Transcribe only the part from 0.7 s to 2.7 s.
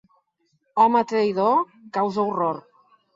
Home traïdor... causa horror.